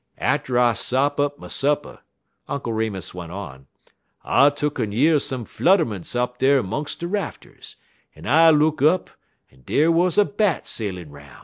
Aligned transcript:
"Atter 0.17 0.57
I 0.57 0.73
sop 0.73 1.19
up 1.19 1.37
my 1.37 1.45
supper," 1.47 1.99
Uncle 2.47 2.73
Remus 2.73 3.13
went 3.13 3.31
on, 3.31 3.67
"I 4.23 4.49
tuck'n 4.49 4.91
year 4.91 5.19
some 5.19 5.45
flutterments 5.45 6.15
up 6.15 6.39
dar 6.39 6.63
'mungs 6.63 6.95
de 6.95 7.07
rafters, 7.07 7.75
en 8.15 8.25
I 8.25 8.49
look 8.49 8.81
up, 8.81 9.11
en 9.51 9.61
dar 9.63 9.91
wuz 9.91 10.17
a 10.17 10.25
Bat 10.25 10.65
sailin' 10.65 11.11
'roun'. 11.11 11.39